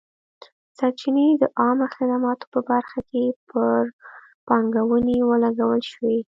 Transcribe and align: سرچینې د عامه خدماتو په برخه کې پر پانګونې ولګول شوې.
سرچینې 0.77 1.27
د 1.41 1.43
عامه 1.59 1.87
خدماتو 1.95 2.45
په 2.53 2.59
برخه 2.69 2.99
کې 3.09 3.23
پر 3.49 3.81
پانګونې 4.47 5.17
ولګول 5.29 5.81
شوې. 5.91 6.17